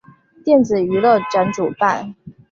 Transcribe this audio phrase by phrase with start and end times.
[0.43, 2.15] 电子娱乐展主办。